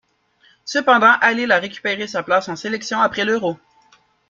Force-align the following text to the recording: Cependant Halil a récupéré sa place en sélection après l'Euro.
Cependant 0.65 1.13
Halil 1.21 1.51
a 1.51 1.59
récupéré 1.59 2.07
sa 2.07 2.23
place 2.23 2.49
en 2.49 2.55
sélection 2.55 2.99
après 3.01 3.23
l'Euro. 3.23 3.57